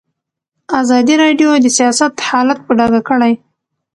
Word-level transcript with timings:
ازادي 0.81 1.15
راډیو 1.23 1.49
د 1.63 1.67
سیاست 1.77 2.13
حالت 2.27 2.59
په 2.65 2.71
ډاګه 2.77 3.01
کړی. 3.09 3.33